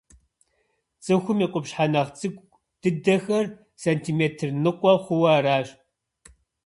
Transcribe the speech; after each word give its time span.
Цӏыхум 1.03 1.39
и 1.45 1.47
къупщхьэ 1.51 1.85
нэхъ 1.91 2.11
цӏыкӏу 2.19 2.47
дыдэхэр 2.81 3.45
сантиметр 3.81 4.49
ныкъуэ 4.63 4.93
хъууэ 5.03 5.29
аращ. 5.37 5.67